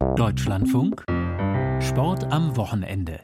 Deutschlandfunk 0.00 1.04
Sport 1.78 2.24
am 2.32 2.56
Wochenende. 2.56 3.20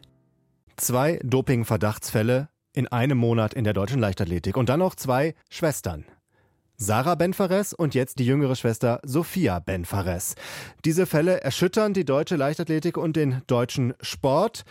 Zwei 0.77 1.19
Doping-Verdachtsfälle 1.25 2.51
in 2.75 2.87
einem 2.87 3.17
Monat 3.17 3.55
in 3.55 3.65
der 3.65 3.73
deutschen 3.73 3.99
Leichtathletik 3.99 4.59
und 4.59 4.69
dann 4.69 4.81
noch 4.81 4.95
zwei 4.95 5.35
Schwestern. 5.49 6.04
Sarah 6.77 7.15
Benfares 7.15 7.73
und 7.73 7.95
jetzt 7.95 8.19
die 8.19 8.27
jüngere 8.27 8.57
Schwester 8.57 9.01
Sophia 9.04 9.59
Benfares. 9.59 10.35
Diese 10.85 11.07
Fälle 11.07 11.41
erschüttern 11.41 11.95
die 11.95 12.04
deutsche 12.04 12.36
Leichtathletik 12.36 12.98
und 12.98 13.16
den 13.16 13.40
deutschen 13.46 13.95
Sport 14.02 14.64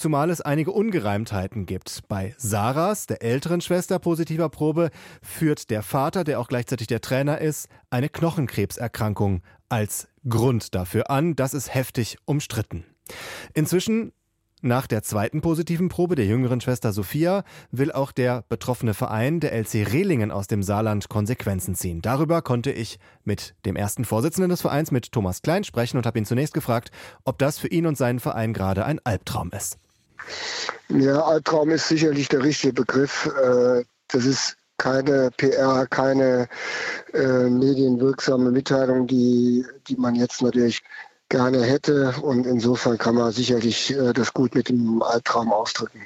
zumal 0.00 0.30
es 0.30 0.40
einige 0.40 0.72
Ungereimtheiten 0.72 1.66
gibt. 1.66 2.00
Bei 2.08 2.34
Sarahs, 2.38 3.06
der 3.06 3.22
älteren 3.22 3.60
Schwester 3.60 3.98
positiver 3.98 4.48
Probe, 4.48 4.90
führt 5.22 5.70
der 5.70 5.82
Vater, 5.82 6.24
der 6.24 6.40
auch 6.40 6.48
gleichzeitig 6.48 6.86
der 6.86 7.02
Trainer 7.02 7.38
ist, 7.38 7.68
eine 7.90 8.08
Knochenkrebserkrankung 8.08 9.42
als 9.68 10.08
Grund 10.28 10.74
dafür 10.74 11.10
an. 11.10 11.36
Das 11.36 11.52
ist 11.52 11.74
heftig 11.74 12.16
umstritten. 12.24 12.84
Inzwischen 13.52 14.12
nach 14.62 14.86
der 14.86 15.02
zweiten 15.02 15.40
positiven 15.40 15.88
Probe 15.88 16.16
der 16.16 16.26
jüngeren 16.26 16.60
Schwester 16.60 16.92
Sophia 16.92 17.44
will 17.70 17.92
auch 17.92 18.12
der 18.12 18.44
betroffene 18.48 18.94
Verein, 18.94 19.40
der 19.40 19.52
LC 19.52 19.90
Rehlingen 19.90 20.30
aus 20.30 20.48
dem 20.48 20.62
Saarland, 20.62 21.08
Konsequenzen 21.08 21.74
ziehen. 21.74 22.02
Darüber 22.02 22.42
konnte 22.42 22.70
ich 22.70 22.98
mit 23.24 23.54
dem 23.64 23.76
ersten 23.76 24.04
Vorsitzenden 24.04 24.50
des 24.50 24.60
Vereins, 24.60 24.90
mit 24.90 25.12
Thomas 25.12 25.40
Klein, 25.42 25.64
sprechen 25.64 25.96
und 25.96 26.06
habe 26.06 26.18
ihn 26.18 26.26
zunächst 26.26 26.52
gefragt, 26.52 26.90
ob 27.24 27.38
das 27.38 27.58
für 27.58 27.68
ihn 27.68 27.86
und 27.86 27.96
seinen 27.96 28.20
Verein 28.20 28.52
gerade 28.52 28.84
ein 28.84 29.00
Albtraum 29.02 29.50
ist. 29.50 29.78
Ja, 30.88 31.22
Albtraum 31.22 31.70
ist 31.70 31.88
sicherlich 31.88 32.28
der 32.28 32.42
richtige 32.42 32.72
Begriff. 32.72 33.26
Äh, 33.26 33.84
das 34.08 34.24
ist 34.24 34.56
keine 34.78 35.30
PR, 35.36 35.86
keine 35.86 36.48
äh, 37.12 37.48
medienwirksame 37.48 38.50
Mitteilung, 38.50 39.06
die, 39.06 39.64
die 39.88 39.96
man 39.96 40.14
jetzt 40.14 40.42
natürlich 40.42 40.82
gerne 41.28 41.62
hätte. 41.62 42.14
Und 42.22 42.46
insofern 42.46 42.98
kann 42.98 43.14
man 43.14 43.30
sicherlich 43.32 43.94
äh, 43.94 44.12
das 44.12 44.32
gut 44.34 44.54
mit 44.54 44.68
dem 44.68 45.02
Albtraum 45.02 45.52
ausdrücken. 45.52 46.00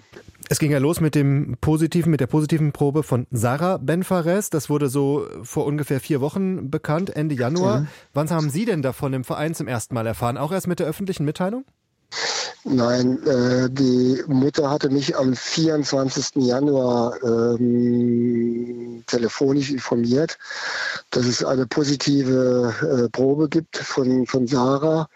Es 0.51 0.59
ging 0.59 0.71
ja 0.71 0.79
los 0.79 1.01
mit 1.01 1.15
dem 1.15 1.57
positiven, 1.61 2.11
mit 2.11 2.21
der 2.21 2.27
positiven 2.27 2.73
Probe 2.73 3.03
von 3.03 3.27
Sarah 3.31 3.79
Benfares. 3.79 4.51
Das 4.51 4.69
wurde 4.69 4.89
so 4.89 5.27
vor 5.43 5.65
ungefähr 5.65 6.01
vier 6.01 6.21
Wochen 6.21 6.71
bekannt, 6.71 7.17
Ende 7.17 7.35
Januar. 7.35 7.81
Mhm. 7.81 7.89
Wann 8.13 8.31
haben 8.31 8.51
Sie 8.51 8.67
denn 8.67 8.83
davon 8.83 9.15
im 9.15 9.25
Verein 9.25 9.55
zum 9.55 9.69
ersten 9.69 9.95
Mal 9.95 10.07
erfahren? 10.07 10.37
Auch 10.37 10.53
erst 10.53 10.67
mit 10.67 10.81
der 10.81 10.87
öffentlichen 10.87 11.25
Mitteilung? 11.25 11.65
Nein, 12.67 13.23
äh, 13.27 13.69
die 13.69 14.23
Mutter 14.27 14.71
hatte 14.71 14.89
mich 14.89 15.15
am 15.15 15.35
24. 15.37 16.37
Januar 16.37 17.23
ähm, 17.23 19.05
telefonisch 19.07 19.71
informiert, 19.71 20.39
dass 21.11 21.27
es 21.27 21.45
eine 21.45 21.67
positive 21.67 23.05
äh, 23.05 23.11
Probe 23.11 23.51
gibt 23.51 23.77
von, 23.77 24.27
von 24.27 24.47
Sarah. 24.47 25.09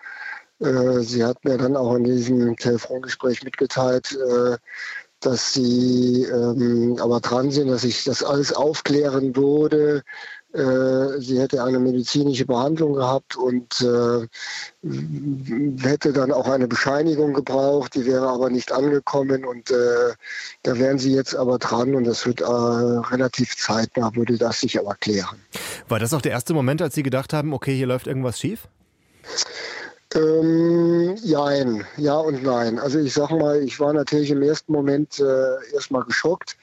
Äh, 0.61 1.01
sie 1.01 1.25
hat 1.25 1.43
mir 1.43 1.57
dann 1.57 1.75
auch 1.75 1.95
in 1.95 2.05
diesem 2.05 2.55
Telefongespräch 2.55 3.43
mitgeteilt, 3.43 4.13
äh, 4.13 4.59
dass 5.21 5.55
sie 5.55 6.25
ähm, 6.25 6.99
aber 7.01 7.21
dran 7.21 7.51
sind, 7.51 7.69
dass 7.69 7.85
ich 7.85 8.05
das 8.05 8.23
alles 8.23 8.53
aufklären 8.53 9.35
würde, 9.35 10.03
sie 10.51 11.39
hätte 11.39 11.63
eine 11.63 11.79
medizinische 11.79 12.47
Behandlung 12.47 12.95
gehabt 12.95 13.37
und 13.37 13.83
äh, 13.83 14.27
hätte 15.83 16.13
dann 16.15 16.33
auch 16.33 16.49
eine 16.49 16.67
Bescheinigung 16.67 17.35
gebraucht, 17.35 17.95
die 17.95 18.07
wäre 18.07 18.29
aber 18.29 18.49
nicht 18.49 18.73
angekommen 18.73 19.45
und 19.45 19.71
äh, 19.71 20.15
da 20.63 20.79
wären 20.79 20.99
sie 20.99 21.15
jetzt 21.15 21.37
aber 21.37 21.59
dran 21.59 21.95
und 21.95 22.05
das 22.05 22.25
wird 22.25 22.41
äh, 22.41 22.45
relativ 22.45 23.57
zeitnah, 23.57 24.15
würde 24.15 24.39
das 24.39 24.61
sich 24.61 24.79
aber 24.79 24.95
klären. 24.95 25.39
War 25.87 25.99
das 25.99 26.15
auch 26.15 26.23
der 26.23 26.33
erste 26.33 26.55
Moment, 26.55 26.81
als 26.81 26.95
Sie 26.95 27.03
gedacht 27.03 27.35
haben, 27.35 27.53
okay, 27.53 27.77
hier 27.77 27.87
läuft 27.87 28.07
irgendwas 28.07 28.39
schief? 28.39 28.69
Ähm, 30.15 31.17
jein, 31.23 31.85
ja 31.99 32.17
und 32.17 32.43
nein. 32.43 32.79
Also 32.79 32.99
ich 32.99 33.13
sag 33.13 33.31
mal, 33.31 33.63
ich 33.63 33.79
war 33.79 33.93
natürlich 33.93 34.31
im 34.31 34.43
ersten 34.43 34.73
Moment 34.73 35.21
äh, 35.21 35.75
erstmal 35.75 36.05
geschockt 36.05 36.57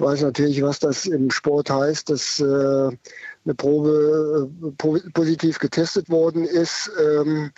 weiß 0.00 0.22
natürlich, 0.22 0.62
was 0.62 0.78
das 0.78 1.06
im 1.06 1.30
Sport 1.30 1.70
heißt, 1.70 2.10
dass 2.10 2.40
äh, 2.40 2.44
eine 2.44 3.54
Probe 3.56 4.50
äh, 4.62 5.10
positiv 5.12 5.58
getestet 5.58 6.08
worden 6.10 6.44
ist. 6.44 6.90
Ähm, 7.00 7.50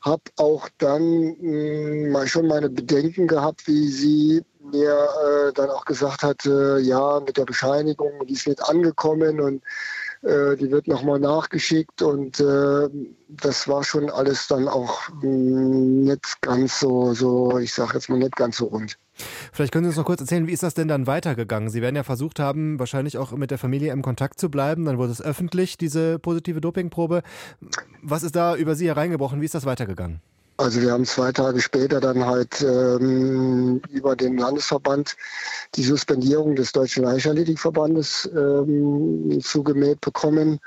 habe 0.00 0.22
auch 0.36 0.68
dann 0.78 2.10
mal 2.12 2.28
schon 2.28 2.46
meine 2.46 2.70
Bedenken 2.70 3.26
gehabt, 3.26 3.66
wie 3.66 3.88
sie 3.88 4.44
mir 4.60 4.92
äh, 4.92 5.52
dann 5.54 5.70
auch 5.70 5.84
gesagt 5.84 6.22
hat, 6.22 6.44
ja, 6.44 7.20
mit 7.20 7.36
der 7.36 7.44
Bescheinigung, 7.44 8.12
die 8.28 8.34
ist 8.34 8.46
nicht 8.46 8.62
angekommen 8.62 9.40
und 9.40 9.62
äh, 10.22 10.56
die 10.56 10.70
wird 10.70 10.88
nochmal 10.88 11.20
nachgeschickt 11.20 12.02
und 12.02 12.40
äh, 12.40 12.88
das 13.28 13.68
war 13.68 13.84
schon 13.84 14.10
alles 14.10 14.48
dann 14.48 14.68
auch 14.68 15.08
mh, 15.22 16.12
nicht 16.12 16.40
ganz 16.40 16.80
so, 16.80 17.14
so 17.14 17.58
ich 17.58 17.72
sage 17.72 17.94
jetzt 17.94 18.08
mal 18.08 18.18
nicht 18.18 18.36
ganz 18.36 18.58
so 18.58 18.66
rund. 18.66 18.98
Vielleicht 19.52 19.72
können 19.72 19.84
Sie 19.84 19.88
uns 19.88 19.96
noch 19.96 20.04
kurz 20.04 20.20
erzählen, 20.20 20.46
wie 20.46 20.52
ist 20.52 20.62
das 20.62 20.74
denn 20.74 20.88
dann 20.88 21.06
weitergegangen? 21.06 21.70
Sie 21.70 21.82
werden 21.82 21.96
ja 21.96 22.04
versucht 22.04 22.38
haben, 22.38 22.78
wahrscheinlich 22.78 23.18
auch 23.18 23.32
mit 23.32 23.50
der 23.50 23.58
Familie 23.58 23.92
im 23.92 24.02
Kontakt 24.02 24.38
zu 24.38 24.50
bleiben. 24.50 24.84
Dann 24.84 24.98
wurde 24.98 25.12
es 25.12 25.20
öffentlich, 25.20 25.76
diese 25.76 26.18
positive 26.18 26.60
Dopingprobe. 26.60 27.22
Was 28.02 28.22
ist 28.22 28.36
da 28.36 28.54
über 28.56 28.74
Sie 28.74 28.86
hereingebrochen? 28.86 29.40
Wie 29.40 29.44
ist 29.44 29.54
das 29.54 29.66
weitergegangen? 29.66 30.20
Also 30.58 30.82
wir 30.82 30.90
haben 30.90 31.04
zwei 31.04 31.30
Tage 31.30 31.60
später 31.60 32.00
dann 32.00 32.26
halt 32.26 32.62
ähm, 32.62 33.80
über 33.90 34.16
den 34.16 34.36
Landesverband 34.36 35.16
die 35.76 35.84
Suspendierung 35.84 36.56
des 36.56 36.72
Deutschen 36.72 37.04
Leichtathletikverbandes 37.04 38.28
ähm, 38.34 39.38
zugemäht 39.40 40.00
bekommen, 40.00 40.58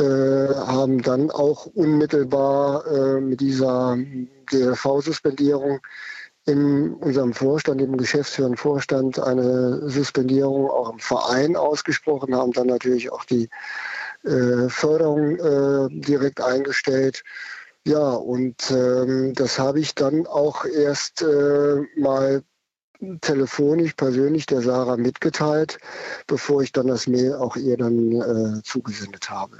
äh, 0.00 0.02
haben 0.02 1.02
dann 1.02 1.30
auch 1.30 1.66
unmittelbar 1.66 2.84
äh, 2.88 3.20
mit 3.20 3.40
dieser 3.40 3.96
DLV-Suspendierung 4.52 5.78
in 6.46 6.94
unserem 6.94 7.32
Vorstand, 7.32 7.80
im 7.80 7.96
geschäftsführenden 7.96 8.58
Vorstand, 8.58 9.20
eine 9.20 9.88
Suspendierung 9.88 10.68
auch 10.68 10.90
im 10.90 10.98
Verein 10.98 11.54
ausgesprochen, 11.54 12.34
haben 12.34 12.50
dann 12.50 12.66
natürlich 12.66 13.12
auch 13.12 13.24
die 13.24 13.48
äh, 14.24 14.68
Förderung 14.68 15.36
äh, 15.36 16.00
direkt 16.00 16.40
eingestellt. 16.40 17.22
Ja, 17.84 18.10
und 18.10 18.70
ähm, 18.70 19.32
das 19.34 19.58
habe 19.58 19.80
ich 19.80 19.94
dann 19.94 20.26
auch 20.26 20.64
erst 20.64 21.22
äh, 21.22 21.80
mal 21.96 22.42
telefonisch 23.20 23.94
persönlich 23.94 24.46
der 24.46 24.62
Sarah 24.62 24.96
mitgeteilt, 24.96 25.78
bevor 26.28 26.62
ich 26.62 26.70
dann 26.70 26.86
das 26.86 27.08
Mail 27.08 27.34
auch 27.34 27.56
ihr 27.56 27.76
dann 27.76 28.12
äh, 28.12 28.62
zugesendet 28.62 29.28
habe. 29.30 29.58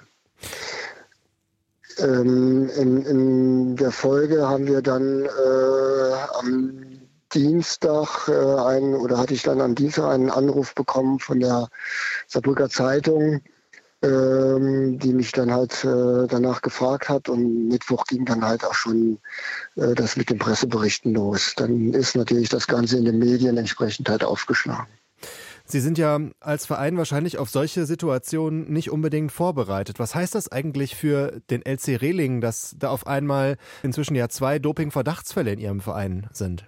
Ähm, 1.98 2.70
in, 2.76 3.02
in, 3.04 3.76
der 3.76 3.90
Folge 3.90 4.48
haben 4.48 4.66
wir 4.66 4.82
dann 4.82 5.24
äh, 5.24 6.12
am 6.38 6.84
Dienstag 7.34 8.28
äh, 8.28 8.32
einen, 8.32 8.94
oder 8.94 9.18
hatte 9.18 9.34
ich 9.34 9.42
dann 9.42 9.60
am 9.60 9.74
Dienstag 9.74 10.10
einen 10.10 10.30
Anruf 10.30 10.74
bekommen 10.74 11.18
von 11.18 11.40
der 11.40 11.68
Saarbrücker 12.28 12.68
Zeitung, 12.68 13.42
ähm, 14.02 14.98
die 14.98 15.12
mich 15.12 15.32
dann 15.32 15.52
halt 15.52 15.84
äh, 15.84 16.26
danach 16.26 16.62
gefragt 16.62 17.08
hat 17.08 17.28
und 17.28 17.68
Mittwoch 17.68 18.04
ging 18.04 18.24
dann 18.24 18.44
halt 18.44 18.64
auch 18.64 18.74
schon 18.74 19.18
äh, 19.76 19.94
das 19.94 20.16
mit 20.16 20.30
den 20.30 20.38
Presseberichten 20.38 21.14
los. 21.14 21.54
Dann 21.56 21.92
ist 21.92 22.16
natürlich 22.16 22.48
das 22.48 22.66
Ganze 22.66 22.98
in 22.98 23.04
den 23.04 23.18
Medien 23.18 23.56
entsprechend 23.56 24.08
halt 24.08 24.24
aufgeschlagen. 24.24 24.88
Sie 25.64 25.80
sind 25.80 25.96
ja 25.98 26.18
als 26.40 26.66
Verein 26.66 26.98
wahrscheinlich 26.98 27.38
auf 27.38 27.48
solche 27.48 27.86
Situationen 27.86 28.70
nicht 28.72 28.90
unbedingt 28.90 29.30
vorbereitet. 29.30 29.98
Was 29.98 30.14
heißt 30.14 30.34
das 30.34 30.50
eigentlich 30.50 30.96
für 30.96 31.40
den 31.50 31.64
LC 31.64 32.02
Rehling, 32.02 32.40
dass 32.40 32.74
da 32.78 32.90
auf 32.90 33.06
einmal 33.06 33.56
inzwischen 33.82 34.16
ja 34.16 34.28
zwei 34.28 34.58
Doping-Verdachtsfälle 34.58 35.52
in 35.52 35.60
Ihrem 35.60 35.80
Verein 35.80 36.26
sind? 36.32 36.66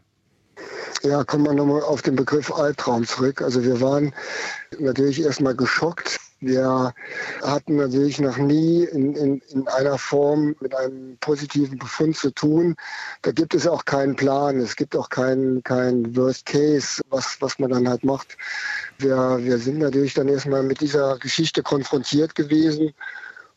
Ja, 1.03 1.25
kommen 1.25 1.45
wir 1.45 1.53
nochmal 1.53 1.83
auf 1.83 2.01
den 2.01 2.16
Begriff 2.16 2.53
Albtraum 2.53 3.05
zurück. 3.05 3.43
Also 3.43 3.62
wir 3.62 3.81
waren 3.81 4.15
natürlich 4.78 5.22
erstmal 5.22 5.55
geschockt, 5.55 6.19
wir 6.47 6.94
hatten 7.43 7.77
natürlich 7.77 8.21
noch 8.21 8.37
nie 8.37 8.84
in, 8.84 9.15
in, 9.15 9.38
in 9.50 9.69
einer 9.69 9.99
Form 9.99 10.55
mit 10.60 10.75
einem 10.75 11.16
positiven 11.19 11.78
Befund 11.78 12.16
zu 12.16 12.31
tun. 12.31 12.77
Da 13.22 13.33
gibt 13.33 13.54
es 13.54 13.66
auch 13.66 13.84
keinen 13.84 14.16
Plan, 14.16 14.59
es 14.60 14.77
gibt 14.77 14.97
auch 14.97 15.09
keinen 15.09 15.63
kein 15.63 16.15
Worst 16.16 16.47
Case, 16.47 17.03
was, 17.10 17.36
was 17.41 17.59
man 17.59 17.71
dann 17.71 17.89
halt 17.89 18.04
macht. 18.04 18.36
Wir, 18.98 19.39
wir 19.41 19.59
sind 19.59 19.78
natürlich 19.78 20.15
dann 20.15 20.28
erstmal 20.28 20.63
mit 20.63 20.80
dieser 20.80 21.18
Geschichte 21.18 21.63
konfrontiert 21.63 22.34
gewesen 22.34 22.95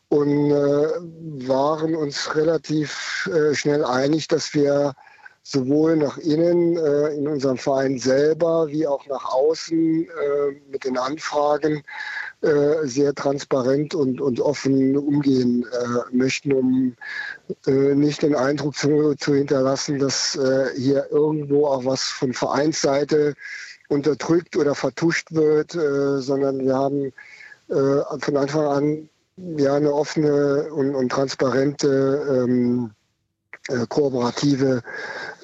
und 0.08 0.50
äh, 0.50 1.46
waren 1.46 1.94
uns 1.94 2.34
relativ 2.34 3.28
äh, 3.32 3.54
schnell 3.54 3.84
einig, 3.84 4.28
dass 4.28 4.54
wir 4.54 4.94
sowohl 5.42 5.96
nach 5.96 6.18
innen 6.18 6.76
äh, 6.76 7.14
in 7.14 7.26
unserem 7.26 7.56
Verein 7.56 7.98
selber 7.98 8.68
wie 8.68 8.86
auch 8.86 9.06
nach 9.06 9.24
außen 9.24 10.04
äh, 10.04 10.60
mit 10.70 10.84
den 10.84 10.98
Anfragen 10.98 11.82
äh, 12.42 12.86
sehr 12.86 13.14
transparent 13.14 13.94
und, 13.94 14.20
und 14.20 14.40
offen 14.40 14.96
umgehen 14.96 15.64
äh, 15.64 16.16
möchten, 16.16 16.52
um 16.52 16.94
äh, 17.66 17.94
nicht 17.94 18.22
den 18.22 18.34
Eindruck 18.34 18.76
zu, 18.76 19.14
zu 19.16 19.34
hinterlassen, 19.34 19.98
dass 19.98 20.36
äh, 20.36 20.68
hier 20.76 21.10
irgendwo 21.10 21.66
auch 21.66 21.84
was 21.84 22.04
von 22.04 22.32
Vereinsseite 22.32 23.34
unterdrückt 23.88 24.56
oder 24.56 24.74
vertuscht 24.74 25.32
wird, 25.32 25.74
äh, 25.74 26.20
sondern 26.20 26.60
wir 26.60 26.74
haben 26.74 27.12
von 27.70 28.36
Anfang 28.38 28.64
an 28.64 29.08
ja 29.36 29.74
eine 29.74 29.92
offene 29.92 30.72
und, 30.72 30.94
und 30.94 31.10
transparente 31.10 32.46
ähm, 32.48 32.92
äh, 33.68 33.86
kooperative 33.88 34.82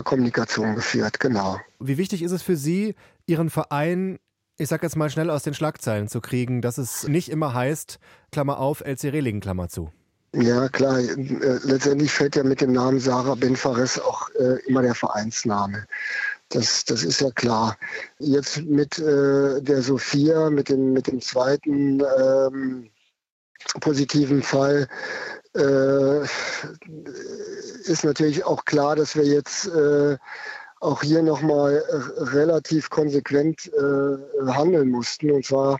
Kommunikation 0.02 0.74
geführt, 0.74 1.20
genau. 1.20 1.60
Wie 1.78 1.98
wichtig 1.98 2.22
ist 2.22 2.32
es 2.32 2.42
für 2.42 2.56
Sie, 2.56 2.94
Ihren 3.26 3.50
Verein 3.50 4.18
ich 4.56 4.68
sag 4.68 4.82
jetzt 4.82 4.96
mal 4.96 5.10
schnell 5.10 5.30
aus 5.30 5.42
den 5.42 5.54
Schlagzeilen 5.54 6.08
zu 6.08 6.20
kriegen, 6.20 6.62
dass 6.62 6.78
es 6.78 7.08
nicht 7.08 7.28
immer 7.28 7.54
heißt, 7.54 7.98
Klammer 8.30 8.58
auf, 8.58 8.80
LC 8.80 9.04
Rehlingen, 9.12 9.40
Klammer 9.40 9.68
zu. 9.68 9.90
Ja, 10.32 10.68
klar. 10.68 10.98
Äh, 10.98 11.58
letztendlich 11.62 12.12
fällt 12.12 12.36
ja 12.36 12.42
mit 12.42 12.60
dem 12.60 12.72
Namen 12.72 12.98
Sarah 12.98 13.36
Benfares 13.36 14.00
auch 14.00 14.28
äh, 14.30 14.58
immer 14.66 14.82
der 14.82 14.94
Vereinsname. 14.94 15.86
Das, 16.48 16.84
das 16.84 17.04
ist 17.04 17.20
ja 17.20 17.30
klar. 17.30 17.76
Jetzt 18.18 18.62
mit 18.62 18.98
äh, 18.98 19.60
der 19.62 19.82
Sophia, 19.82 20.50
mit 20.50 20.68
dem, 20.68 20.92
mit 20.92 21.06
dem 21.06 21.20
zweiten 21.20 22.02
ähm, 22.18 22.90
positiven 23.80 24.42
Fall, 24.42 24.88
äh, 25.56 26.22
ist 27.84 28.04
natürlich 28.04 28.44
auch 28.44 28.64
klar, 28.64 28.96
dass 28.96 29.14
wir 29.14 29.24
jetzt 29.24 29.66
äh, 29.68 30.16
auch 30.84 31.02
hier 31.02 31.22
nochmal 31.22 31.82
relativ 32.18 32.90
konsequent 32.90 33.72
äh, 33.72 34.46
handeln 34.52 34.90
mussten. 34.90 35.30
Und 35.30 35.46
zwar 35.46 35.78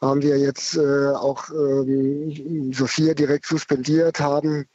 haben 0.00 0.22
wir 0.22 0.38
jetzt 0.38 0.76
äh, 0.76 1.08
auch 1.08 1.50
ähm, 1.50 2.72
Sophia 2.72 3.14
direkt 3.14 3.46
suspendiert, 3.46 4.20
haben 4.20 4.66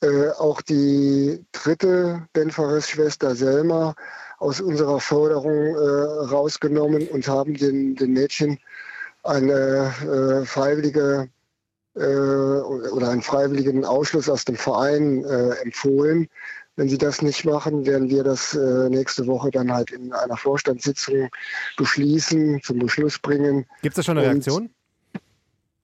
äh, 0.00 0.30
auch 0.30 0.62
die 0.62 1.44
dritte 1.52 2.26
Benfares-Schwester 2.32 3.34
Selma 3.34 3.94
aus 4.38 4.60
unserer 4.60 5.00
Förderung 5.00 5.76
äh, 5.76 6.24
rausgenommen 6.26 7.08
und 7.08 7.28
haben 7.28 7.54
den, 7.54 7.96
den 7.96 8.12
Mädchen 8.12 8.58
eine 9.22 9.92
äh, 10.02 10.44
freiwillige 10.46 11.28
äh, 11.94 12.00
oder 12.00 13.10
einen 13.10 13.22
freiwilligen 13.22 13.84
Ausschluss 13.84 14.28
aus 14.28 14.44
dem 14.44 14.56
Verein 14.56 15.24
empfohlen, 15.62 16.28
wenn 16.76 16.88
sie 16.88 16.98
das 16.98 17.22
nicht 17.22 17.44
machen, 17.44 17.86
werden 17.86 18.10
wir 18.10 18.24
das 18.24 18.54
äh, 18.54 18.88
nächste 18.88 19.26
Woche 19.26 19.50
dann 19.50 19.72
halt 19.72 19.90
in 19.90 20.12
einer 20.12 20.36
Vorstandssitzung 20.36 21.28
beschließen, 21.76 22.60
zum 22.62 22.78
Beschluss 22.78 23.18
bringen. 23.18 23.66
Gibt 23.82 23.94
es 23.94 23.96
da 23.96 24.02
schon 24.02 24.18
eine 24.18 24.28
Reaktion? 24.28 24.70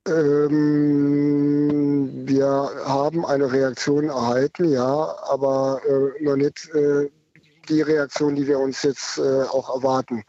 Ähm, 0.08 2.10
wir 2.26 2.70
haben 2.84 3.24
eine 3.24 3.52
Reaktion 3.52 4.08
erhalten, 4.08 4.72
ja, 4.72 5.16
aber 5.28 5.80
äh, 5.86 6.24
noch 6.24 6.36
nicht 6.36 6.68
äh, 6.74 7.08
die 7.68 7.82
Reaktion, 7.82 8.34
die 8.34 8.46
wir 8.46 8.58
uns 8.58 8.82
jetzt 8.82 9.18
äh, 9.18 9.42
auch 9.42 9.74
erwarten 9.74 10.24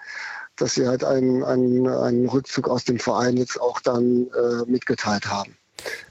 dass 0.57 0.75
sie 0.75 0.87
halt 0.87 1.03
einen, 1.03 1.43
einen, 1.43 1.87
einen 1.87 2.29
Rückzug 2.29 2.69
aus 2.69 2.85
dem 2.85 2.99
Verein 2.99 3.35
jetzt 3.37 3.59
auch 3.59 3.81
dann 3.81 4.27
äh, 4.27 4.69
mitgeteilt 4.69 5.25
haben. 5.25 5.57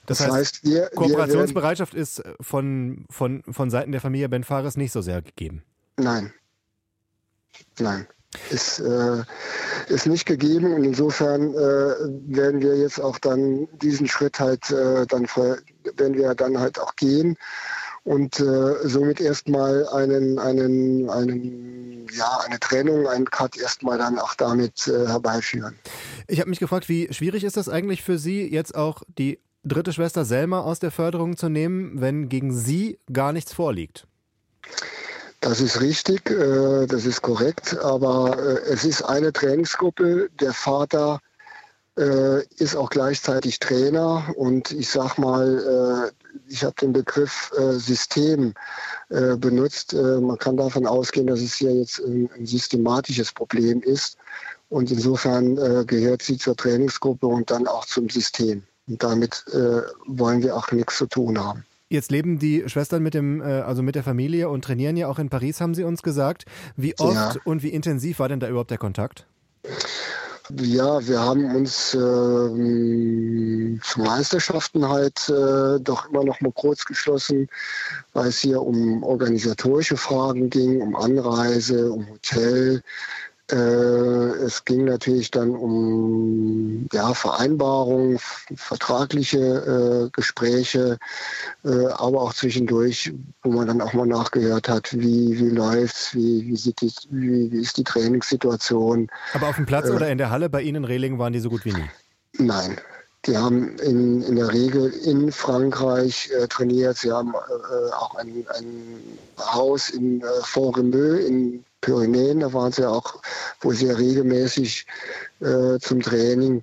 Das, 0.07 0.19
das 0.19 0.27
heißt, 0.27 0.35
heißt 0.35 0.65
wir, 0.65 0.91
Kooperationsbereitschaft 0.95 1.95
wir 1.95 2.03
ist 2.03 2.23
von, 2.41 3.05
von, 3.11 3.43
von 3.51 3.71
Seiten 3.71 3.93
der 3.93 4.01
Familie 4.01 4.29
Ben 4.29 4.45
Fares 4.45 4.77
nicht 4.77 4.93
so 4.93 5.01
sehr 5.01 5.23
gegeben. 5.23 5.63
Nein. 5.97 6.33
Nein. 7.79 8.07
Ist, 8.51 8.79
äh, 8.79 9.25
ist 9.89 10.07
nicht 10.07 10.25
gegeben 10.25 10.73
und 10.73 10.85
insofern 10.85 11.53
äh, 11.53 11.57
werden 12.29 12.61
wir 12.61 12.77
jetzt 12.77 13.01
auch 13.01 13.19
dann 13.19 13.67
diesen 13.79 14.07
Schritt 14.07 14.39
halt 14.39 14.71
äh, 14.71 15.05
dann 15.07 15.27
werden 15.97 16.15
wir 16.15 16.33
dann 16.37 16.59
halt 16.61 16.79
auch 16.79 16.95
gehen 16.95 17.37
und 18.05 18.41
äh, 18.41 18.89
somit 18.89 19.21
erstmal 19.21 19.87
einen, 19.89 20.39
einen, 20.39 21.11
einen, 21.11 22.07
ja, 22.13 22.39
eine 22.47 22.59
Trennung, 22.59 23.07
einen 23.07 23.27
Cut 23.27 23.57
erstmal 23.59 23.99
dann 23.99 24.19
auch 24.19 24.35
damit 24.35 24.89
äh, 24.89 25.07
herbeiführen. 25.07 25.77
Ich 26.27 26.41
habe 26.41 26.51
mich 26.51 26.61
gefragt, 26.61 26.89
wie 26.89 27.13
schwierig 27.13 27.45
ist 27.45 27.57
das 27.57 27.69
eigentlich 27.69 28.03
für 28.03 28.19
Sie, 28.19 28.47
jetzt 28.49 28.75
auch 28.75 29.03
die 29.19 29.39
dritte 29.65 29.93
Schwester 29.93 30.25
Selma 30.25 30.61
aus 30.61 30.79
der 30.79 30.91
Förderung 30.91 31.37
zu 31.37 31.49
nehmen, 31.49 32.01
wenn 32.01 32.29
gegen 32.29 32.53
sie 32.53 32.99
gar 33.13 33.33
nichts 33.33 33.53
vorliegt? 33.53 34.07
Das 35.41 35.61
ist 35.61 35.81
richtig, 35.81 36.31
äh, 36.31 36.87
das 36.87 37.07
ist 37.07 37.23
korrekt, 37.23 37.79
aber 37.79 38.39
äh, 38.39 38.61
es 38.71 38.85
ist 38.85 39.03
eine 39.03 39.33
Trainingsgruppe. 39.33 40.29
Der 40.39 40.53
Vater 40.53 41.21
äh, 41.97 42.45
ist 42.57 42.77
auch 42.77 42.91
gleichzeitig 42.91 43.59
Trainer 43.59 44.35
und 44.37 44.71
ich 44.71 44.91
sag 44.91 45.17
mal, 45.17 46.13
ich 46.47 46.63
habe 46.63 46.75
den 46.81 46.93
Begriff 46.93 47.51
System 47.77 48.55
benutzt. 49.09 49.95
Man 49.95 50.39
kann 50.39 50.57
davon 50.57 50.87
ausgehen, 50.87 51.27
dass 51.27 51.41
es 51.41 51.55
hier 51.55 51.75
jetzt 51.75 51.99
ein 51.99 52.29
systematisches 52.47 53.33
Problem 53.33 53.83
ist 53.83 54.17
und 54.69 54.91
insofern 54.91 55.57
gehört 55.87 56.23
sie 56.23 56.39
zur 56.39 56.57
Trainingsgruppe 56.57 57.27
und 57.27 57.51
dann 57.51 57.67
auch 57.67 57.87
zum 57.87 58.09
System. 58.09 58.63
Und 58.91 59.03
damit 59.03 59.45
äh, 59.53 59.83
wollen 60.07 60.43
wir 60.43 60.57
auch 60.57 60.71
nichts 60.73 60.99
zu 60.99 61.07
tun 61.07 61.39
haben. 61.39 61.65
Jetzt 61.89 62.11
leben 62.11 62.39
die 62.39 62.65
Schwestern 62.67 63.03
mit 63.03 63.15
dem, 63.15 63.41
äh, 63.41 63.45
also 63.45 63.83
mit 63.83 63.95
der 63.95 64.03
Familie 64.03 64.49
und 64.49 64.65
trainieren 64.65 64.97
ja 64.97 65.09
auch 65.09 65.19
in 65.19 65.31
Paris, 65.31 65.61
haben 65.61 65.75
sie 65.75 65.85
uns 65.85 66.03
gesagt. 66.03 66.45
Wie 66.77 66.99
oft 66.99 67.15
ja. 67.15 67.35
und 67.45 67.63
wie 67.63 67.69
intensiv 67.69 68.19
war 68.19 68.29
denn 68.29 68.41
da 68.41 68.49
überhaupt 68.49 68.71
der 68.71 68.79
Kontakt? 68.79 69.27
Ja, 70.59 71.07
wir 71.07 71.21
haben 71.21 71.55
uns 71.55 71.95
äh, 71.95 71.99
zu 71.99 74.01
Meisterschaften 74.01 74.89
halt 74.89 75.29
äh, 75.29 75.79
doch 75.81 76.11
immer 76.11 76.25
noch 76.25 76.41
mal 76.41 76.53
kurz 76.53 76.85
geschlossen, 76.85 77.49
weil 78.15 78.29
es 78.29 78.41
hier 78.41 78.61
um 78.61 79.05
organisatorische 79.05 79.97
Fragen 79.97 80.51
ging, 80.51 80.81
um 80.81 80.97
Anreise, 80.97 81.93
um 81.93 82.09
Hotel, 82.09 82.83
äh, 83.53 84.45
es 84.45 84.65
ging 84.65 84.85
natürlich 84.85 85.31
dann 85.31 85.51
um 85.51 86.87
ja, 86.93 87.15
Vereinbarungen, 87.15 88.19
vertragliche 88.55 89.39
äh, 89.39 90.11
Gespräche, 90.13 90.99
äh, 91.65 91.87
aber 91.87 92.23
auch 92.23 92.35
zwischendurch, 92.35 93.13
wo 93.43 93.53
man 93.53 93.67
dann 93.67 93.81
auch 93.81 93.93
mal 93.93 94.07
nachgehört 94.07 94.69
hat, 94.69 94.93
wie, 94.93 95.39
wie 95.39 95.51
läuft's, 95.51 96.15
wie, 96.15 96.47
wie, 96.47 96.57
sieht 96.57 96.81
die, 96.81 96.93
wie, 97.11 97.53
wie 97.53 97.61
ist 97.61 97.77
die 97.77 97.85
Trainingssituation. 97.85 99.09
Aber 99.35 99.49
auf 99.49 99.57
dem 99.57 99.67
Platz 99.67 99.89
äh, 99.89 99.93
oder 99.93 100.11
in 100.11 100.19
der 100.19 100.31
Halle 100.31 100.49
bei 100.49 100.63
Ihnen 100.63 100.77
in 100.77 100.85
Rehlingen 100.85 101.19
waren 101.19 101.33
die 101.33 101.41
so 101.41 101.51
gut 101.51 101.65
wie 101.65 101.73
nie? 101.73 101.91
Nein. 102.39 102.79
Die 103.27 103.37
haben 103.37 103.77
in, 103.79 104.23
in 104.23 104.37
der 104.37 104.53
Regel 104.53 104.91
in 104.91 105.31
Frankreich 105.31 106.31
äh, 106.31 106.49
trainiert. 106.49 106.97
Sie 106.97 107.13
haben 107.13 107.35
äh, 107.35 107.93
auch 107.93 108.15
ein, 108.15 108.47
ein 108.57 109.19
Haus 109.39 109.91
in 109.91 110.23
äh, 110.23 110.25
Font-Remeux 110.43 111.27
in 111.27 111.65
Pyrenäen, 111.81 112.41
da 112.41 112.53
waren 112.53 112.73
sie 112.73 112.89
auch 112.89 113.23
wohl 113.61 113.75
sehr 113.75 113.99
regelmäßig 113.99 114.87
äh, 115.41 115.79
zum 115.79 116.01
Training. 116.01 116.63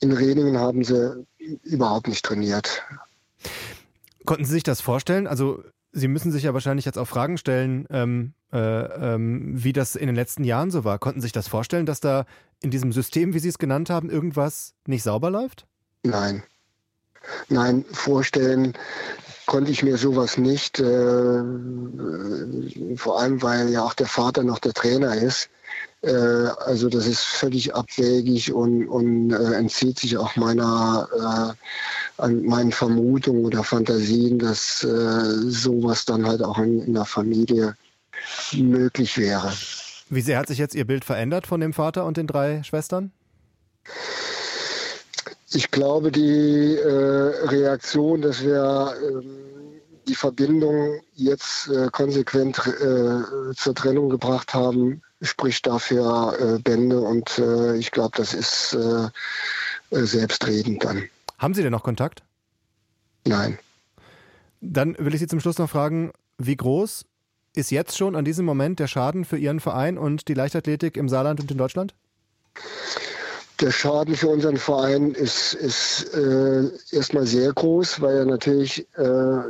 In 0.00 0.12
Reningen 0.12 0.58
haben 0.58 0.84
sie 0.84 1.26
überhaupt 1.64 2.08
nicht 2.08 2.24
trainiert. 2.24 2.82
Konnten 4.26 4.44
Sie 4.44 4.52
sich 4.52 4.62
das 4.62 4.80
vorstellen? 4.80 5.26
Also 5.26 5.62
Sie 5.92 6.08
müssen 6.08 6.32
sich 6.32 6.42
ja 6.42 6.52
wahrscheinlich 6.52 6.84
jetzt 6.84 6.98
auch 6.98 7.08
Fragen 7.08 7.38
stellen, 7.38 7.86
ähm, 7.90 8.34
äh, 8.52 8.58
ähm, 8.58 9.52
wie 9.54 9.72
das 9.72 9.96
in 9.96 10.06
den 10.06 10.14
letzten 10.14 10.44
Jahren 10.44 10.70
so 10.70 10.84
war. 10.84 10.98
Konnten 10.98 11.20
Sie 11.20 11.24
sich 11.24 11.32
das 11.32 11.48
vorstellen, 11.48 11.86
dass 11.86 12.00
da 12.00 12.26
in 12.60 12.70
diesem 12.70 12.92
System, 12.92 13.32
wie 13.32 13.38
Sie 13.38 13.48
es 13.48 13.58
genannt 13.58 13.88
haben, 13.88 14.10
irgendwas 14.10 14.74
nicht 14.86 15.02
sauber 15.02 15.30
läuft? 15.30 15.66
Nein. 16.02 16.42
Nein, 17.48 17.84
vorstellen 17.92 18.74
konnte 19.46 19.70
ich 19.70 19.82
mir 19.82 19.96
sowas 19.96 20.36
nicht, 20.36 20.78
äh, 20.78 21.42
vor 22.96 23.20
allem 23.20 23.42
weil 23.42 23.70
ja 23.70 23.82
auch 23.82 23.94
der 23.94 24.06
Vater 24.06 24.44
noch 24.44 24.58
der 24.58 24.74
Trainer 24.74 25.14
ist. 25.14 25.48
Äh, 26.02 26.12
also 26.12 26.88
das 26.88 27.06
ist 27.06 27.24
völlig 27.24 27.74
abwegig 27.74 28.52
und, 28.52 28.86
und 28.88 29.32
äh, 29.32 29.54
entzieht 29.54 29.98
sich 29.98 30.16
auch 30.16 30.36
meiner 30.36 31.08
äh, 31.12 32.22
an 32.22 32.42
meinen 32.44 32.72
Vermutungen 32.72 33.44
oder 33.44 33.64
Fantasien, 33.64 34.38
dass 34.38 34.84
äh, 34.84 35.50
sowas 35.50 36.04
dann 36.04 36.26
halt 36.26 36.42
auch 36.42 36.58
in, 36.58 36.82
in 36.82 36.94
der 36.94 37.04
Familie 37.04 37.74
möglich 38.52 39.16
wäre. 39.16 39.52
Wie 40.10 40.20
sehr 40.20 40.38
hat 40.38 40.48
sich 40.48 40.58
jetzt 40.58 40.74
Ihr 40.74 40.86
Bild 40.86 41.04
verändert 41.04 41.46
von 41.46 41.60
dem 41.60 41.72
Vater 41.72 42.04
und 42.04 42.16
den 42.16 42.26
drei 42.26 42.62
Schwestern? 42.62 43.12
Ich 45.52 45.70
glaube, 45.70 46.12
die 46.12 46.76
äh, 46.76 47.46
Reaktion, 47.46 48.20
dass 48.22 48.42
wir 48.42 48.94
ähm, 49.02 49.80
die 50.06 50.14
Verbindung 50.14 51.00
jetzt 51.14 51.68
äh, 51.68 51.88
konsequent 51.90 52.58
äh, 52.58 53.54
zur 53.54 53.74
Trennung 53.74 54.10
gebracht 54.10 54.52
haben, 54.54 55.02
spricht 55.22 55.66
dafür 55.66 56.36
äh, 56.38 56.58
Bände 56.58 57.00
und 57.00 57.38
äh, 57.38 57.76
ich 57.76 57.90
glaube, 57.90 58.16
das 58.16 58.34
ist 58.34 58.74
äh, 58.74 59.08
selbstredend 59.90 60.84
dann. 60.84 61.04
Haben 61.38 61.54
Sie 61.54 61.62
denn 61.62 61.72
noch 61.72 61.82
Kontakt? 61.82 62.22
Nein. 63.26 63.58
Dann 64.60 64.96
will 64.98 65.14
ich 65.14 65.20
Sie 65.20 65.26
zum 65.26 65.40
Schluss 65.40 65.58
noch 65.58 65.70
fragen, 65.70 66.12
wie 66.36 66.56
groß 66.56 67.04
ist 67.54 67.70
jetzt 67.70 67.96
schon 67.96 68.16
an 68.16 68.24
diesem 68.24 68.44
Moment 68.44 68.78
der 68.78 68.86
Schaden 68.86 69.24
für 69.24 69.38
Ihren 69.38 69.60
Verein 69.60 69.98
und 69.98 70.28
die 70.28 70.34
Leichtathletik 70.34 70.96
im 70.96 71.08
Saarland 71.08 71.40
und 71.40 71.50
in 71.50 71.58
Deutschland? 71.58 71.94
Der 73.60 73.72
Schaden 73.72 74.14
für 74.14 74.28
unseren 74.28 74.56
Verein 74.56 75.12
ist, 75.12 75.54
ist 75.54 76.14
äh, 76.14 76.70
erstmal 76.92 77.26
sehr 77.26 77.52
groß, 77.52 78.00
weil 78.00 78.18
er 78.18 78.24
natürlich 78.24 78.86
äh, 78.96 79.40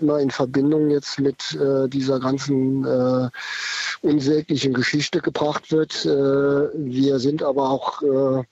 immer 0.00 0.20
in 0.20 0.30
Verbindung 0.30 0.90
jetzt 0.90 1.18
mit 1.18 1.54
äh, 1.54 1.88
dieser 1.88 2.20
ganzen 2.20 2.84
äh, 2.84 3.28
unsäglichen 4.02 4.72
Geschichte 4.72 5.20
gebracht 5.20 5.72
wird. 5.72 6.04
Äh, 6.04 6.68
wir 6.74 7.18
sind 7.18 7.42
aber 7.42 7.70
auch 7.70 8.02
äh, 8.02 8.44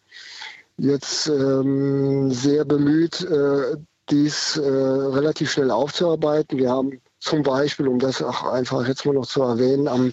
jetzt 0.79 1.29
ähm, 1.29 2.31
sehr 2.33 2.65
bemüht, 2.65 3.27
dies 4.11 4.59
relativ 4.59 5.51
schnell 5.51 5.71
aufzuarbeiten. 5.71 6.57
Wir 6.57 6.71
haben 6.71 7.01
zum 7.19 7.43
Beispiel, 7.43 7.89
um 7.89 7.99
das 7.99 8.23
auch 8.23 8.45
einfach 8.45 8.87
jetzt 8.87 9.05
mal 9.05 9.13
noch 9.13 9.27
zu 9.27 9.43
erwähnen, 9.43 9.87
am 9.89 10.13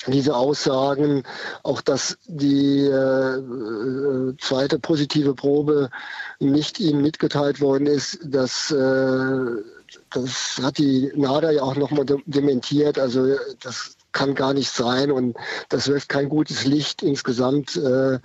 diese 0.07 0.35
Aussagen, 0.35 1.23
auch 1.63 1.81
dass 1.81 2.17
die 2.27 2.85
äh, 2.85 4.37
zweite 4.39 4.79
positive 4.79 5.33
Probe 5.33 5.89
nicht 6.39 6.79
ihm 6.79 7.01
mitgeteilt 7.01 7.61
worden 7.61 7.87
ist, 7.87 8.19
dass 8.23 8.71
äh, 8.71 9.45
das 10.11 10.59
hat 10.61 10.77
die 10.77 11.11
NADA 11.15 11.51
ja 11.51 11.63
auch 11.63 11.75
nochmal 11.75 12.05
dementiert. 12.25 12.99
Also 12.99 13.35
das 13.59 13.97
kann 14.11 14.35
gar 14.35 14.53
nicht 14.53 14.71
sein 14.71 15.11
und 15.11 15.37
das 15.69 15.87
wirft 15.87 16.09
kein 16.09 16.29
gutes 16.29 16.65
Licht 16.65 17.01
insgesamt 17.03 17.75
äh, 17.75 18.19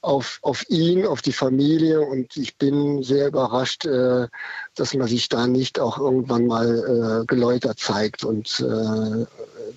auf, 0.00 0.38
auf 0.42 0.68
ihn, 0.68 1.06
auf 1.06 1.22
die 1.22 1.32
Familie 1.32 2.00
und 2.00 2.36
ich 2.36 2.58
bin 2.58 3.02
sehr 3.02 3.28
überrascht, 3.28 3.86
äh, 3.86 4.28
dass 4.74 4.94
man 4.94 5.08
sich 5.08 5.28
da 5.28 5.46
nicht 5.46 5.80
auch 5.80 5.98
irgendwann 5.98 6.46
mal 6.46 7.22
äh, 7.22 7.26
geläutert 7.26 7.78
zeigt 7.78 8.24
und 8.24 8.60
äh, 8.60 9.26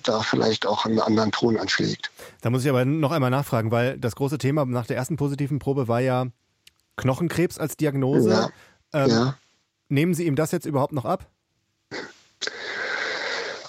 da 0.02 0.20
vielleicht 0.20 0.66
auch 0.66 0.84
einen 0.84 1.00
anderen 1.00 1.32
Ton 1.32 1.56
anschlägt. 1.56 2.10
Da 2.42 2.50
muss 2.50 2.64
ich 2.64 2.70
aber 2.70 2.84
noch 2.84 3.12
einmal 3.12 3.30
nachfragen, 3.30 3.70
weil 3.70 3.98
das 3.98 4.16
große 4.16 4.38
Thema 4.38 4.64
nach 4.66 4.86
der 4.86 4.96
ersten 4.96 5.16
positiven 5.16 5.58
Probe 5.58 5.88
war 5.88 6.00
ja 6.00 6.26
Knochenkrebs 6.96 7.58
als 7.58 7.76
Diagnose. 7.76 8.30
Ja, 8.30 8.50
ähm, 8.92 9.10
ja. 9.10 9.34
Nehmen 9.88 10.14
Sie 10.14 10.26
ihm 10.26 10.36
das 10.36 10.50
jetzt 10.52 10.66
überhaupt 10.66 10.92
noch 10.92 11.04
ab? 11.04 11.26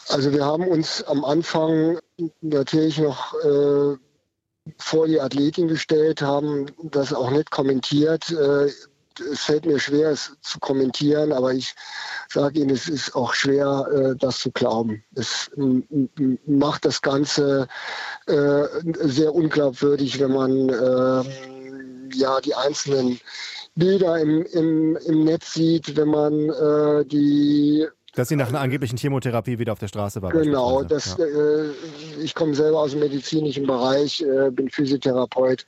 Also 0.09 0.31
wir 0.31 0.45
haben 0.45 0.67
uns 0.67 1.03
am 1.03 1.25
Anfang 1.25 1.99
natürlich 2.41 2.97
noch 2.97 3.33
äh, 3.43 3.97
vor 4.77 5.07
die 5.07 5.19
Athletin 5.19 5.67
gestellt, 5.67 6.21
haben 6.21 6.67
das 6.83 7.13
auch 7.13 7.29
nicht 7.29 7.51
kommentiert. 7.51 8.31
Äh, 8.31 8.69
es 9.31 9.41
fällt 9.41 9.65
mir 9.65 9.79
schwer, 9.79 10.11
es 10.11 10.31
zu 10.41 10.59
kommentieren, 10.59 11.31
aber 11.31 11.53
ich 11.53 11.75
sage 12.29 12.59
Ihnen, 12.59 12.69
es 12.69 12.87
ist 12.87 13.15
auch 13.15 13.33
schwer, 13.33 13.87
äh, 13.91 14.15
das 14.15 14.39
zu 14.39 14.51
glauben. 14.51 15.03
Es 15.15 15.49
macht 16.45 16.85
das 16.85 17.01
Ganze 17.01 17.67
äh, 18.27 18.63
sehr 19.01 19.33
unglaubwürdig, 19.33 20.19
wenn 20.19 20.31
man 20.31 20.69
äh, 20.69 22.15
ja 22.15 22.39
die 22.41 22.55
einzelnen 22.55 23.19
Bilder 23.75 24.19
im, 24.19 24.43
im, 24.45 24.95
im 24.97 25.23
Netz 25.23 25.53
sieht, 25.53 25.95
wenn 25.95 26.07
man 26.07 27.07
die 27.07 27.87
dass 28.17 28.29
sie 28.29 28.35
nach 28.35 28.49
einer 28.49 28.61
angeblichen 28.61 28.97
Chemotherapie 28.97 29.59
wieder 29.59 29.73
auf 29.73 29.79
der 29.79 29.89
Straße 29.89 30.21
war. 30.23 30.31
Genau, 30.31 30.81
das, 30.81 31.15
ja. 31.19 31.25
äh, 31.25 31.69
ich 32.19 32.33
komme 32.33 32.55
selber 32.55 32.79
aus 32.79 32.91
dem 32.91 32.99
medizinischen 33.01 33.67
Bereich, 33.67 34.21
äh, 34.21 34.49
bin 34.49 34.69
Physiotherapeut 34.71 35.67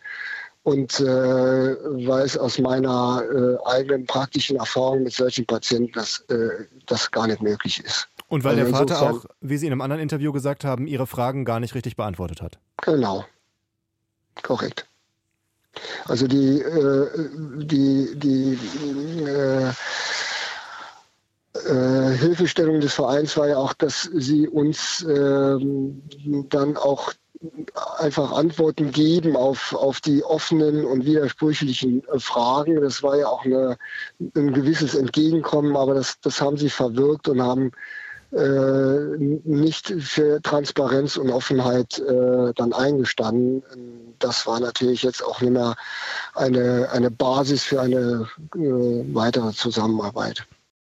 und 0.63 0.99
äh, 0.99 1.03
weiß 1.05 2.37
aus 2.39 2.57
meiner 2.57 3.21
äh, 3.31 3.69
eigenen 3.69 4.07
praktischen 4.07 4.57
Erfahrung 4.57 5.03
mit 5.03 5.13
solchen 5.13 5.45
Patienten, 5.45 5.91
dass 5.93 6.21
äh, 6.29 6.65
das 6.87 7.11
gar 7.11 7.27
nicht 7.27 7.41
möglich 7.41 7.83
ist. 7.85 8.07
Und 8.29 8.43
weil 8.43 8.59
also 8.59 8.71
der 8.71 8.73
Vater 8.73 9.01
auch, 9.11 9.25
wie 9.41 9.57
Sie 9.57 9.67
in 9.67 9.71
einem 9.71 9.81
anderen 9.81 10.01
Interview 10.01 10.31
gesagt 10.31 10.65
haben, 10.65 10.87
Ihre 10.87 11.05
Fragen 11.05 11.45
gar 11.45 11.59
nicht 11.59 11.75
richtig 11.75 11.97
beantwortet 11.97 12.41
hat. 12.41 12.57
Genau, 12.81 13.25
korrekt. 14.41 14.87
Also 16.05 16.25
die, 16.27 16.61
äh, 16.61 17.07
die, 17.63 18.15
die 18.15 18.59
äh, 21.65 22.17
Hilfestellung 22.17 22.79
des 22.79 22.93
Vereins 22.93 23.35
war 23.37 23.47
ja 23.47 23.57
auch, 23.57 23.73
dass 23.73 24.09
sie 24.13 24.47
uns 24.47 25.05
ähm, 25.07 26.01
dann 26.49 26.77
auch 26.77 27.13
einfach 27.97 28.31
Antworten 28.33 28.91
geben 28.91 29.35
auf, 29.35 29.73
auf 29.73 30.01
die 30.01 30.23
offenen 30.23 30.83
und 30.85 31.05
widersprüchlichen 31.05 32.03
äh, 32.07 32.19
Fragen. 32.19 32.81
Das 32.81 33.01
war 33.01 33.17
ja 33.17 33.27
auch 33.27 33.45
eine, 33.45 33.77
ein 34.35 34.53
gewisses 34.53 34.95
Entgegenkommen, 34.95 35.77
aber 35.77 35.93
das, 35.93 36.19
das 36.21 36.41
haben 36.41 36.57
sie 36.57 36.69
verwirkt 36.69 37.29
und 37.29 37.41
haben 37.41 37.71
äh, 38.31 39.17
nicht 39.17 39.93
für 39.99 40.41
Transparenz 40.41 41.17
und 41.17 41.31
Offenheit 41.31 41.97
äh, 41.99 42.53
dann 42.55 42.73
eingestanden. 42.73 43.63
Das 44.19 44.45
war 44.45 44.59
natürlich 44.59 45.03
jetzt 45.03 45.23
auch 45.23 45.41
nicht 45.41 45.53
mehr 45.53 45.75
eine, 46.35 46.89
eine 46.91 47.09
Basis 47.09 47.63
für 47.63 47.81
eine 47.81 48.27
äh, 48.55 49.03
weitere 49.13 49.53
Zusammenarbeit. 49.53 50.45